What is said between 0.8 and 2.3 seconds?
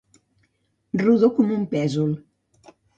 Rodó com un pèsol.